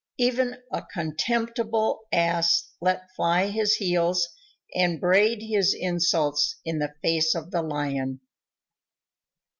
[0.17, 4.29] Even a contemptible Ass let fly his heels
[4.73, 8.19] and brayed his insults in the face of the Lion.